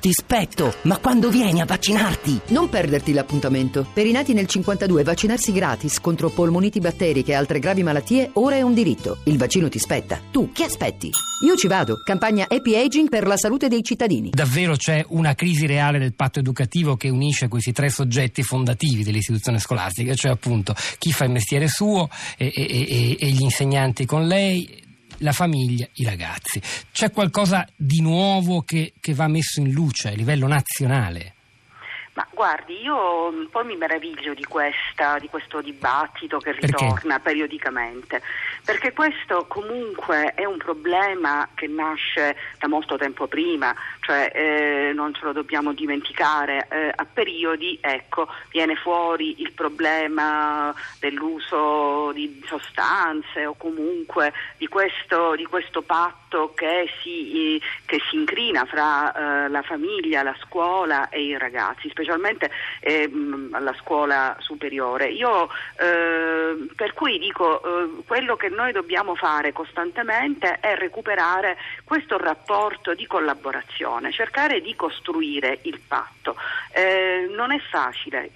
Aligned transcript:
ti 0.00 0.12
spetto, 0.12 0.74
ma 0.82 0.98
quando 0.98 1.28
vieni 1.28 1.60
a 1.60 1.64
vaccinarti? 1.64 2.40
Non 2.48 2.68
perderti 2.68 3.12
l'appuntamento. 3.12 3.86
Per 3.92 4.06
i 4.06 4.12
nati 4.12 4.32
nel 4.32 4.46
52 4.46 5.02
vaccinarsi 5.02 5.52
gratis 5.52 6.00
contro 6.00 6.30
polmoniti 6.30 6.78
batteriche 6.78 7.32
e 7.32 7.34
altre 7.34 7.58
gravi 7.58 7.82
malattie 7.82 8.30
ora 8.34 8.56
è 8.56 8.62
un 8.62 8.74
diritto. 8.74 9.18
Il 9.24 9.38
vaccino 9.38 9.68
ti 9.68 9.78
spetta. 9.78 10.20
Tu 10.30 10.52
che 10.52 10.64
aspetti? 10.64 11.10
Io 11.44 11.56
ci 11.56 11.66
vado. 11.66 12.00
Campagna 12.04 12.46
Happy 12.48 12.74
Aging 12.76 13.08
per 13.08 13.26
la 13.26 13.36
salute 13.36 13.68
dei 13.68 13.82
cittadini. 13.82 14.30
Davvero 14.30 14.76
c'è 14.76 15.04
una 15.08 15.34
crisi 15.34 15.66
reale 15.66 15.98
del 15.98 16.14
patto 16.14 16.38
educativo 16.38 16.96
che 16.96 17.08
unisce 17.08 17.48
questi 17.48 17.72
tre 17.72 17.90
soggetti 17.90 18.42
fondativi 18.42 19.04
dell'istituzione 19.04 19.58
scolastica, 19.58 20.14
cioè 20.14 20.32
appunto 20.32 20.74
chi 20.98 21.12
fa 21.12 21.24
il 21.24 21.30
mestiere 21.30 21.68
suo 21.68 22.08
e, 22.36 22.52
e, 22.54 22.62
e, 22.62 23.16
e 23.18 23.30
gli 23.30 23.42
insegnanti 23.42 24.04
con 24.04 24.26
lei 24.26 24.86
la 25.18 25.32
famiglia, 25.32 25.86
i 25.94 26.04
ragazzi. 26.04 26.60
C'è 26.92 27.10
qualcosa 27.10 27.66
di 27.74 28.00
nuovo 28.00 28.62
che, 28.62 28.92
che 29.00 29.14
va 29.14 29.28
messo 29.28 29.60
in 29.60 29.70
luce 29.70 30.08
a 30.08 30.12
livello 30.12 30.46
nazionale? 30.46 31.34
Ma 32.18 32.26
guardi, 32.34 32.80
io 32.80 33.28
un 33.28 33.48
po' 33.48 33.64
mi 33.64 33.76
meraviglio 33.76 34.34
di, 34.34 34.42
questa, 34.42 35.20
di 35.20 35.28
questo 35.28 35.60
dibattito 35.60 36.38
che 36.38 36.50
ritorna 36.50 37.20
perché? 37.20 37.22
periodicamente, 37.22 38.20
perché 38.68 38.92
questo 38.92 39.46
comunque 39.48 40.34
è 40.34 40.44
un 40.44 40.58
problema 40.58 41.48
che 41.54 41.66
nasce 41.66 42.36
da 42.58 42.68
molto 42.68 42.98
tempo 42.98 43.26
prima, 43.26 43.74
cioè 44.00 44.30
eh, 44.34 44.92
non 44.92 45.14
ce 45.14 45.24
lo 45.24 45.32
dobbiamo 45.32 45.72
dimenticare, 45.72 46.68
eh, 46.70 46.92
a 46.94 47.06
periodi 47.10 47.78
ecco, 47.80 48.28
viene 48.50 48.74
fuori 48.76 49.40
il 49.40 49.52
problema 49.52 50.74
dell'uso 51.00 52.12
di 52.12 52.44
sostanze 52.46 53.46
o 53.46 53.54
comunque 53.54 54.34
di 54.58 54.68
questo, 54.68 55.34
di 55.34 55.46
questo 55.46 55.80
patto 55.80 56.52
che 56.54 56.90
si, 57.00 57.58
che 57.86 58.02
si, 58.10 58.16
incrina 58.16 58.66
fra 58.66 59.46
eh, 59.46 59.48
la 59.48 59.62
famiglia, 59.62 60.22
la 60.22 60.36
scuola 60.42 61.08
e 61.08 61.22
i 61.22 61.38
ragazzi, 61.38 61.88
specialmente 61.88 62.50
ehm, 62.80 63.48
alla 63.52 63.74
scuola 63.80 64.36
superiore. 64.40 65.06
Io 65.08 65.48
eh, 65.78 66.68
per 66.76 66.92
cui 66.92 67.18
dico 67.18 67.62
eh, 67.62 68.02
quello 68.04 68.36
che 68.36 68.50
noi 68.58 68.72
dobbiamo 68.72 69.14
fare 69.14 69.52
costantemente 69.52 70.58
è 70.58 70.74
recuperare 70.74 71.56
questo 71.84 72.18
rapporto 72.18 72.92
di 72.92 73.06
collaborazione, 73.06 74.10
cercare 74.10 74.60
di 74.60 74.74
costruire 74.74 75.60
il 75.62 75.78
patto. 75.86 76.36
Eh, 76.72 77.30
non 77.30 77.52
è 77.52 77.60
facile, 77.70 78.30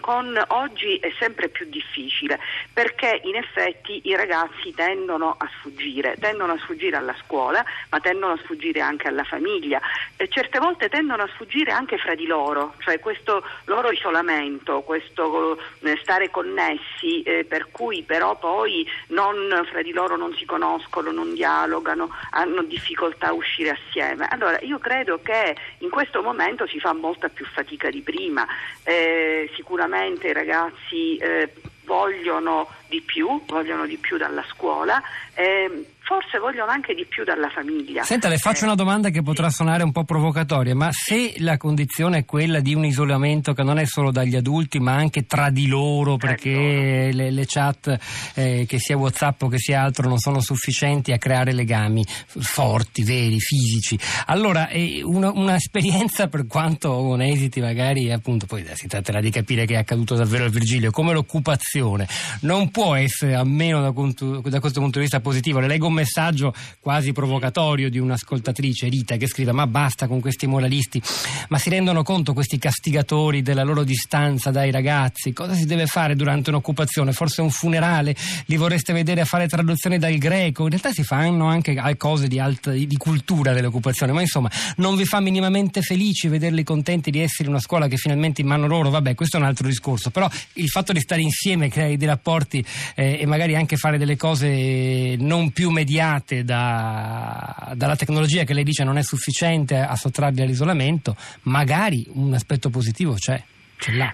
con, 0.00 0.44
oggi 0.48 0.96
è 0.96 1.10
sempre 1.18 1.48
più 1.48 1.66
difficile 1.68 2.38
perché 2.72 3.20
in 3.24 3.36
effetti 3.36 4.02
i 4.04 4.14
ragazzi 4.14 4.72
tendono 4.74 5.34
a 5.38 5.48
sfuggire, 5.58 6.16
tendono 6.20 6.52
a 6.52 6.58
sfuggire 6.58 6.96
alla 6.96 7.16
scuola, 7.24 7.64
ma 7.88 8.00
tendono 8.00 8.34
a 8.34 8.38
sfuggire 8.44 8.80
anche 8.80 9.08
alla 9.08 9.24
famiglia 9.24 9.80
e 10.16 10.28
certe 10.28 10.58
volte 10.58 10.88
tendono 10.88 11.22
a 11.22 11.28
sfuggire 11.34 11.72
anche 11.72 11.96
fra 11.96 12.14
di 12.14 12.26
loro 12.26 12.74
cioè 12.82 12.98
questo 12.98 13.42
loro 13.64 13.90
isolamento, 13.90 14.82
questo 14.82 15.58
eh, 15.80 15.98
stare 16.02 16.30
connessi, 16.30 17.22
eh, 17.22 17.44
per 17.44 17.70
cui 17.70 18.02
però 18.02 18.36
poi 18.36 18.86
non, 19.08 19.21
fra 19.70 19.82
di 19.82 19.92
loro 19.92 20.16
non 20.16 20.34
si 20.34 20.44
conoscono, 20.44 21.12
non 21.12 21.34
dialogano, 21.34 22.10
hanno 22.30 22.62
difficoltà 22.62 23.28
a 23.28 23.32
uscire 23.32 23.70
assieme. 23.70 24.26
Allora 24.28 24.58
io 24.60 24.78
credo 24.78 25.20
che 25.22 25.56
in 25.78 25.90
questo 25.90 26.22
momento 26.22 26.66
si 26.66 26.80
fa 26.80 26.92
molta 26.92 27.28
più 27.28 27.44
fatica 27.44 27.90
di 27.90 28.00
prima, 28.00 28.46
eh, 28.82 29.50
sicuramente 29.54 30.28
i 30.28 30.32
ragazzi 30.32 31.16
eh, 31.18 31.52
vogliono 31.84 32.68
di 32.88 33.00
più, 33.00 33.42
vogliono 33.46 33.86
di 33.86 33.96
più 33.96 34.16
dalla 34.16 34.44
scuola. 34.48 35.00
Eh, 35.34 35.86
forse 36.04 36.38
vogliono 36.38 36.70
anche 36.70 36.94
di 36.94 37.06
più 37.06 37.24
dalla 37.24 37.48
famiglia. 37.48 38.02
Senta, 38.02 38.28
le 38.28 38.38
faccio 38.38 38.64
una 38.64 38.74
domanda 38.74 39.10
che 39.10 39.22
potrà 39.22 39.50
suonare 39.50 39.82
un 39.82 39.92
po' 39.92 40.04
provocatoria, 40.04 40.74
ma 40.74 40.90
se 40.90 41.34
la 41.38 41.56
condizione 41.56 42.18
è 42.18 42.24
quella 42.24 42.60
di 42.60 42.74
un 42.74 42.84
isolamento 42.84 43.52
che 43.52 43.62
non 43.62 43.78
è 43.78 43.86
solo 43.86 44.10
dagli 44.10 44.34
adulti, 44.34 44.78
ma 44.78 44.94
anche 44.94 45.26
tra 45.26 45.50
di 45.50 45.66
loro, 45.68 46.16
perché 46.16 47.10
le, 47.12 47.30
le, 47.30 47.44
chat, 47.46 47.98
eh, 48.34 48.64
che 48.66 48.78
sia 48.78 48.96
WhatsApp 48.96 49.42
o 49.42 49.48
che 49.48 49.58
sia 49.58 49.82
altro, 49.82 50.08
non 50.08 50.18
sono 50.18 50.40
sufficienti 50.40 51.12
a 51.12 51.18
creare 51.18 51.52
legami 51.52 52.04
forti, 52.06 53.04
veri, 53.04 53.38
fisici, 53.38 53.98
allora 54.26 54.68
eh, 54.68 55.02
una, 55.02 55.30
un'esperienza, 55.30 56.28
per 56.28 56.46
quanto 56.46 56.90
con 56.90 57.22
esiti 57.22 57.60
magari, 57.60 58.10
appunto, 58.10 58.46
poi 58.46 58.66
si 58.74 58.88
tratterà 58.88 59.20
di 59.20 59.30
capire 59.30 59.66
che 59.66 59.74
è 59.74 59.78
accaduto 59.78 60.14
davvero 60.14 60.46
a 60.46 60.48
Virgilio, 60.48 60.90
come 60.90 61.12
l'occupazione, 61.12 62.08
non 62.40 62.70
può 62.70 62.96
essere, 62.96 63.34
almeno 63.34 63.80
da, 63.80 63.90
da 63.90 64.60
questo 64.60 64.80
punto 64.80 64.98
di 64.98 65.04
vista 65.04 65.20
positivo. 65.20 65.60
Le 65.60 65.68
leggo 65.68 65.90
un 65.92 65.94
messaggio 65.94 66.54
quasi 66.80 67.12
provocatorio 67.12 67.90
di 67.90 67.98
un'ascoltatrice, 67.98 68.88
Rita, 68.88 69.16
che 69.16 69.28
scrive 69.28 69.52
ma 69.52 69.66
basta 69.66 70.08
con 70.08 70.20
questi 70.20 70.46
moralisti, 70.46 71.00
ma 71.48 71.58
si 71.58 71.68
rendono 71.70 72.02
conto 72.02 72.32
questi 72.32 72.58
castigatori 72.58 73.42
della 73.42 73.62
loro 73.62 73.84
distanza 73.84 74.50
dai 74.50 74.70
ragazzi? 74.70 75.32
Cosa 75.32 75.54
si 75.54 75.66
deve 75.66 75.86
fare 75.86 76.16
durante 76.16 76.50
un'occupazione? 76.50 77.12
Forse 77.12 77.42
un 77.42 77.50
funerale? 77.50 78.16
Li 78.46 78.56
vorreste 78.56 78.92
vedere 78.92 79.20
a 79.20 79.24
fare 79.24 79.46
traduzioni 79.46 79.98
dal 79.98 80.16
greco? 80.16 80.64
In 80.64 80.70
realtà 80.70 80.90
si 80.90 81.04
fanno 81.04 81.46
anche 81.46 81.80
cose 81.96 82.26
di, 82.26 82.38
alta, 82.38 82.72
di 82.72 82.96
cultura 82.96 83.52
dell'occupazione, 83.52 84.12
ma 84.12 84.22
insomma 84.22 84.50
non 84.76 84.96
vi 84.96 85.04
fa 85.04 85.20
minimamente 85.20 85.82
felici 85.82 86.28
vederli 86.28 86.64
contenti 86.64 87.10
di 87.10 87.20
essere 87.20 87.44
in 87.44 87.50
una 87.50 87.60
scuola 87.60 87.86
che 87.86 87.96
finalmente 87.96 88.40
in 88.40 88.46
mano 88.46 88.66
loro? 88.66 88.90
Vabbè, 88.90 89.14
questo 89.14 89.36
è 89.36 89.40
un 89.40 89.46
altro 89.46 89.68
discorso, 89.68 90.10
però 90.10 90.28
il 90.54 90.68
fatto 90.68 90.92
di 90.92 91.00
stare 91.00 91.20
insieme, 91.20 91.68
creare 91.68 91.96
dei 91.96 92.08
rapporti 92.08 92.64
eh, 92.94 93.18
e 93.20 93.26
magari 93.26 93.54
anche 93.54 93.76
fare 93.76 93.98
delle 93.98 94.16
cose 94.16 95.16
non 95.18 95.50
più 95.50 95.70
mediate 95.70 95.81
mediate 95.82 96.44
da, 96.44 97.72
dalla 97.74 97.96
tecnologia 97.96 98.44
che 98.44 98.54
lei 98.54 98.62
dice 98.62 98.84
non 98.84 98.98
è 98.98 99.02
sufficiente 99.02 99.76
a 99.76 99.96
sottrarli 99.96 100.40
all'isolamento, 100.40 101.16
magari 101.42 102.06
un 102.14 102.32
aspetto 102.32 102.70
positivo 102.70 103.14
c'è. 103.14 103.42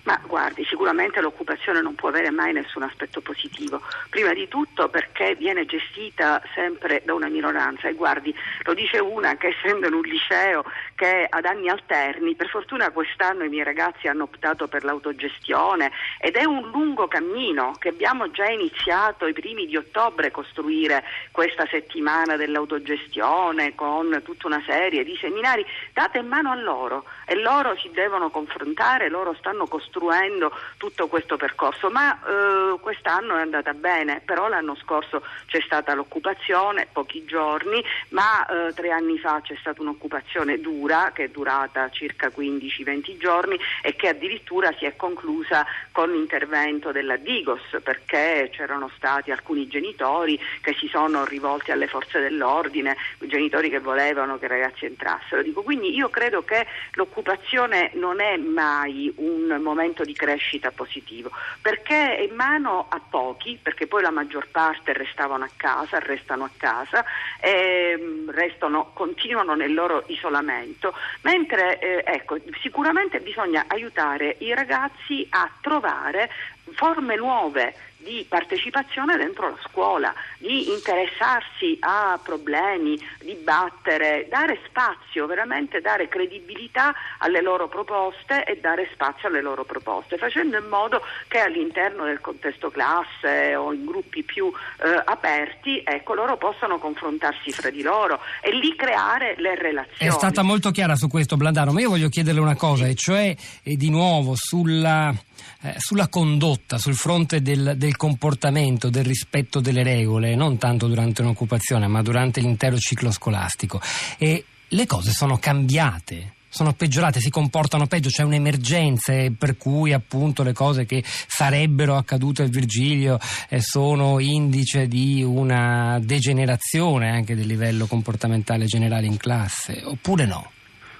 Ma 0.04 0.18
guardi, 0.26 0.64
sicuramente 0.64 1.20
l'occupazione 1.20 1.82
non 1.82 1.94
può 1.94 2.08
avere 2.08 2.30
mai 2.30 2.54
nessun 2.54 2.84
aspetto 2.84 3.20
positivo. 3.20 3.82
Prima 4.08 4.32
di 4.32 4.48
tutto 4.48 4.88
perché 4.88 5.36
viene 5.38 5.66
gestita 5.66 6.40
sempre 6.54 7.02
da 7.04 7.12
una 7.12 7.28
minoranza 7.28 7.86
e 7.86 7.92
guardi, 7.92 8.34
lo 8.62 8.72
dice 8.72 8.98
una 8.98 9.36
che 9.36 9.48
essendo 9.48 9.86
in 9.88 9.92
un 9.92 10.00
liceo 10.00 10.64
che 10.98 11.28
ad 11.30 11.44
anni 11.44 11.68
alterni, 11.68 12.34
per 12.34 12.48
fortuna 12.48 12.90
quest'anno 12.90 13.44
i 13.44 13.48
miei 13.48 13.62
ragazzi 13.62 14.08
hanno 14.08 14.24
optato 14.24 14.66
per 14.66 14.82
l'autogestione 14.82 15.92
ed 16.18 16.34
è 16.34 16.42
un 16.42 16.70
lungo 16.72 17.06
cammino 17.06 17.76
che 17.78 17.90
abbiamo 17.90 18.32
già 18.32 18.46
iniziato 18.46 19.28
i 19.28 19.32
primi 19.32 19.66
di 19.66 19.76
ottobre 19.76 20.32
costruire 20.32 21.04
questa 21.30 21.66
settimana 21.70 22.34
dell'autogestione 22.34 23.76
con 23.76 24.22
tutta 24.24 24.48
una 24.48 24.60
serie 24.66 25.04
di 25.04 25.16
seminari 25.20 25.64
date 25.92 26.18
in 26.18 26.26
mano 26.26 26.50
a 26.50 26.56
loro 26.56 27.04
e 27.26 27.36
loro 27.36 27.76
si 27.76 27.90
devono 27.92 28.30
confrontare, 28.30 29.08
loro 29.08 29.36
stanno 29.38 29.68
costruendo 29.68 30.50
tutto 30.78 31.06
questo 31.06 31.36
percorso, 31.36 31.90
ma 31.90 32.18
eh, 32.18 32.76
quest'anno 32.80 33.36
è 33.36 33.40
andata 33.40 33.72
bene, 33.72 34.20
però 34.24 34.48
l'anno 34.48 34.74
scorso 34.74 35.22
c'è 35.46 35.60
stata 35.60 35.94
l'occupazione, 35.94 36.88
pochi 36.90 37.24
giorni, 37.24 37.84
ma 38.08 38.44
eh, 38.46 38.74
tre 38.74 38.90
anni 38.90 39.16
fa 39.18 39.40
c'è 39.42 39.54
stata 39.60 39.80
un'occupazione 39.80 40.58
dura 40.58 40.86
che 41.12 41.24
è 41.24 41.28
durata 41.28 41.90
circa 41.90 42.28
15-20 42.28 43.18
giorni 43.18 43.58
e 43.82 43.94
che 43.94 44.08
addirittura 44.08 44.72
si 44.78 44.86
è 44.86 44.96
conclusa 44.96 45.66
con 45.92 46.10
l'intervento 46.10 46.92
della 46.92 47.16
Digos 47.16 47.60
perché 47.82 48.48
c'erano 48.52 48.90
stati 48.96 49.30
alcuni 49.30 49.68
genitori 49.68 50.40
che 50.62 50.74
si 50.78 50.88
sono 50.88 51.26
rivolti 51.26 51.72
alle 51.72 51.88
forze 51.88 52.20
dell'ordine, 52.20 52.96
genitori 53.18 53.68
che 53.68 53.80
volevano 53.80 54.38
che 54.38 54.46
i 54.46 54.48
ragazzi 54.48 54.86
entrassero. 54.86 55.42
Dico, 55.42 55.62
quindi 55.62 55.94
io 55.94 56.08
credo 56.08 56.42
che 56.42 56.66
l'occupazione 56.92 57.90
non 57.94 58.20
è 58.20 58.36
mai 58.36 59.12
un 59.16 59.58
momento 59.60 60.04
di 60.04 60.14
crescita 60.14 60.70
positivo, 60.70 61.30
perché 61.60 62.16
è 62.16 62.22
in 62.22 62.34
mano 62.34 62.86
a 62.88 63.00
pochi, 63.00 63.58
perché 63.60 63.86
poi 63.86 64.02
la 64.02 64.10
maggior 64.10 64.48
parte 64.48 64.92
restavano 64.94 65.44
a 65.44 65.50
casa, 65.54 65.98
restano 65.98 66.44
a 66.44 66.50
casa, 66.56 67.04
e 67.40 68.24
restano, 68.28 68.90
continuano 68.94 69.54
nel 69.54 69.74
loro 69.74 70.04
isolamento, 70.06 70.77
mentre 71.22 71.78
eh, 71.78 72.02
ecco, 72.04 72.36
sicuramente 72.60 73.20
bisogna 73.20 73.64
aiutare 73.68 74.36
i 74.40 74.54
ragazzi 74.54 75.26
a 75.30 75.50
trovare 75.60 76.30
forme 76.72 77.16
nuove 77.16 77.74
di 77.98 78.24
partecipazione 78.28 79.16
dentro 79.16 79.48
la 79.48 79.58
scuola, 79.68 80.14
di 80.38 80.70
interessarsi 80.70 81.76
a 81.80 82.18
problemi, 82.22 82.98
dibattere, 83.20 84.26
dare 84.30 84.60
spazio, 84.66 85.26
veramente 85.26 85.80
dare 85.80 86.08
credibilità 86.08 86.94
alle 87.18 87.42
loro 87.42 87.68
proposte 87.68 88.44
e 88.44 88.58
dare 88.60 88.88
spazio 88.92 89.28
alle 89.28 89.42
loro 89.42 89.64
proposte, 89.64 90.16
facendo 90.16 90.56
in 90.56 90.66
modo 90.66 91.02
che 91.26 91.40
all'interno 91.40 92.04
del 92.04 92.20
contesto 92.20 92.70
classe 92.70 93.56
o 93.56 93.72
in 93.72 93.84
gruppi 93.84 94.22
più 94.22 94.46
eh, 94.46 95.02
aperti, 95.04 95.82
ecco, 95.84 96.14
loro 96.14 96.36
possano 96.36 96.78
confrontarsi 96.78 97.50
fra 97.50 97.70
di 97.70 97.82
loro 97.82 98.20
e 98.40 98.54
lì 98.54 98.74
creare 98.76 99.34
le 99.38 99.56
relazioni. 99.56 100.10
È 100.10 100.10
stata 100.10 100.42
molto 100.42 100.70
chiara 100.70 100.94
su 100.94 101.08
questo 101.08 101.36
Blandano, 101.36 101.72
ma 101.72 101.80
io 101.80 101.90
voglio 101.90 102.08
chiederle 102.08 102.40
una 102.40 102.56
cosa, 102.56 102.86
e 102.86 102.94
cioè 102.94 103.34
e 103.62 103.76
di 103.76 103.90
nuovo 103.90 104.34
sulla 104.36 105.12
eh, 105.60 105.74
sulla 105.78 106.08
condotta, 106.08 106.78
sul 106.78 106.94
fronte 106.94 107.42
del, 107.42 107.74
del, 107.76 107.87
comportamento, 107.96 108.90
del 108.90 109.04
rispetto 109.04 109.60
delle 109.60 109.82
regole, 109.82 110.34
non 110.34 110.58
tanto 110.58 110.86
durante 110.86 111.22
un'occupazione, 111.22 111.86
ma 111.86 112.02
durante 112.02 112.40
l'intero 112.40 112.76
ciclo 112.78 113.10
scolastico. 113.10 113.80
E 114.18 114.44
le 114.68 114.86
cose 114.86 115.12
sono 115.12 115.38
cambiate 115.38 116.34
sono 116.50 116.72
peggiorate, 116.72 117.20
si 117.20 117.30
comportano 117.30 117.86
peggio, 117.86 118.08
c'è 118.08 118.22
un'emergenza 118.22 119.12
per 119.36 119.56
cui 119.56 119.92
appunto 119.92 120.42
le 120.42 120.52
cose 120.54 120.86
che 120.86 121.04
sarebbero 121.04 121.96
accadute 121.96 122.42
al 122.42 122.48
Virgilio 122.48 123.18
eh, 123.48 123.60
sono 123.60 124.18
indice 124.18 124.88
di 124.88 125.22
una 125.22 125.98
degenerazione 126.02 127.10
anche 127.10 127.36
del 127.36 127.46
livello 127.46 127.86
comportamentale 127.86 128.64
generale 128.64 129.06
in 129.06 129.18
classe, 129.18 129.82
oppure 129.84 130.24
no? 130.24 130.50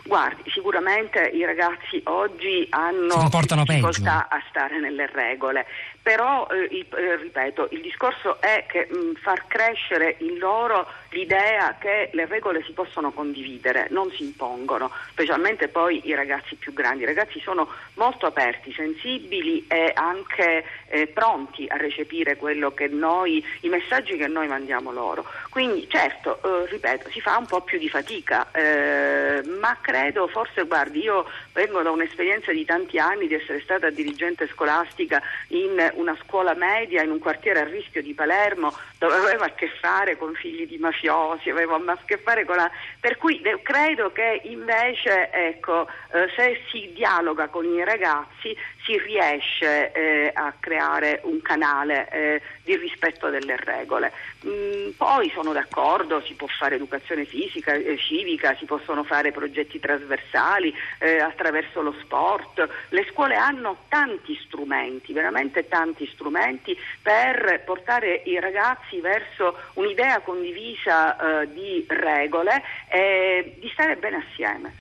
Guardi, 0.09 0.51
sicuramente 0.51 1.21
i 1.21 1.45
ragazzi 1.45 2.01
oggi 2.05 2.67
hanno 2.71 3.29
difficoltà 3.29 4.27
peggio. 4.27 4.37
a 4.37 4.43
stare 4.49 4.81
nelle 4.81 5.07
regole, 5.13 5.67
però 6.01 6.47
eh, 6.51 6.67
il, 6.75 6.87
eh, 6.97 7.17
ripeto, 7.17 7.69
il 7.73 7.83
discorso 7.83 8.41
è 8.41 8.65
che 8.67 8.89
mh, 8.91 9.21
far 9.21 9.47
crescere 9.47 10.17
in 10.21 10.39
loro 10.39 10.89
l'idea 11.11 11.77
che 11.79 12.09
le 12.15 12.25
regole 12.25 12.63
si 12.65 12.73
possono 12.73 13.13
condividere, 13.13 13.89
non 13.91 14.11
si 14.13 14.23
impongono, 14.25 14.91
specialmente 15.11 15.69
poi 15.69 16.01
i 16.09 16.15
ragazzi 16.15 16.55
più 16.55 16.73
grandi. 16.73 17.03
I 17.03 17.07
ragazzi 17.07 17.39
sono 17.41 17.69
molto 17.95 18.25
aperti, 18.25 18.73
sensibili 18.73 19.67
e 19.69 19.93
anche 19.95 20.65
eh, 20.89 21.07
pronti 21.09 21.67
a 21.69 21.77
recepire 21.77 22.37
quello 22.37 22.73
che 22.73 22.89
noi, 22.89 23.45
i 23.61 23.69
messaggi 23.69 24.17
che 24.17 24.27
noi 24.27 24.49
mandiamo 24.49 24.91
loro. 24.91 25.27
Quindi 25.51 25.87
certo, 25.91 26.41
eh, 26.43 26.71
ripeto, 26.71 27.11
si 27.11 27.21
fa 27.21 27.37
un 27.37 27.47
po' 27.47 27.61
più 27.61 27.79
di 27.79 27.91
fatica, 27.91 28.51
eh, 28.53 29.43
ma 29.61 29.77
credo, 29.83 29.97
forse 30.29 30.65
guardi, 30.65 31.01
io 31.03 31.27
vengo 31.53 31.83
da 31.83 31.91
un'esperienza 31.91 32.53
di 32.53 32.65
tanti 32.65 32.99
anni 32.99 33.27
di 33.27 33.35
essere 33.35 33.61
stata 33.61 33.91
dirigente 33.91 34.47
scolastica 34.49 35.23
in 35.49 35.91
una 35.95 36.17
scuola 36.25 36.55
media 36.55 37.03
in 37.03 37.11
un 37.11 37.19
quartiere 37.19 37.61
a 37.61 37.65
rischio 37.65 38.03
di 38.03 38.15
Palermo 38.15 38.73
dove 38.99 39.15
avevo 39.15 39.45
a 39.45 39.51
che 39.51 39.69
fare 39.81 40.17
con 40.17 40.35
figli 40.35 40.67
di 40.67 40.79
mafiosi, 40.79 41.51
avevo 41.51 41.75
a 41.77 41.99
che 42.05 42.19
fare 42.19 42.45
con 42.45 42.57
la... 42.57 42.71
per 43.01 43.17
cui 43.17 43.41
credo 43.63 44.13
che 44.13 44.41
invece 44.45 45.31
ecco, 45.31 45.87
eh, 46.13 46.29
se 46.37 46.61
si 46.71 46.93
dialoga 46.95 47.49
con 47.49 47.65
i 47.65 47.85
ragazzi 47.85 48.57
si 48.85 48.99
riesce 48.99 49.93
eh, 49.93 50.31
a 50.33 50.55
creare 50.59 51.21
un 51.25 51.43
canale 51.43 52.09
eh, 52.11 52.43
di 52.65 52.75
rispetto 52.77 53.29
delle 53.29 53.57
regole. 53.57 54.13
Mm, 54.47 54.91
poi 54.97 55.31
sono 55.35 55.53
d'accordo, 55.53 56.23
si 56.23 56.33
può 56.35 56.47
fare 56.47 56.77
educazione 56.77 57.27
fisica, 57.27 57.75
eh, 57.75 57.99
civica, 57.99 58.57
si 58.57 58.65
possono 58.65 59.05
fare 59.05 59.31
progetti 59.31 59.79
trasversali 59.89 60.75
eh, 60.99 61.19
attraverso 61.19 61.81
lo 61.81 61.95
sport. 62.03 62.69
Le 62.91 63.07
scuole 63.11 63.37
hanno 63.37 63.85
tanti 63.89 64.39
strumenti, 64.45 65.15
veramente 65.15 65.67
tanti 65.67 66.07
strumenti 66.13 66.77
per 67.01 67.63
portare 67.65 68.23
i 68.27 68.39
ragazzi 68.39 69.01
verso 69.01 69.57
un'idea 69.75 70.21
condivisa 70.21 71.41
eh, 71.41 71.53
di 71.53 71.87
regole 71.89 72.63
e 72.91 73.57
di 73.59 73.71
stare 73.73 73.97
bene 73.97 74.25
assieme. 74.29 74.75